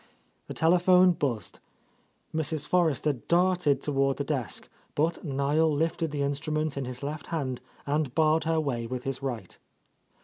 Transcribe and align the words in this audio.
The 0.47 0.55
telephone 0.55 1.11
buzzed. 1.11 1.59
Mrs. 2.33 2.67
Forrester 2.67 3.13
darted 3.13 3.83
toward 3.83 4.17
the 4.17 4.23
desk, 4.23 4.67
but 4.95 5.23
Niel 5.23 5.71
lifted 5.71 6.09
the 6.09 6.21
instru 6.21 6.51
ment 6.53 6.75
in 6.75 6.85
his 6.85 7.03
left 7.03 7.27
hand 7.27 7.61
and 7.85 8.15
barred 8.15 8.45
her 8.45 8.59
way 8.59 8.87
with 8.87 9.03
his 9.03 9.21
right. 9.21 9.59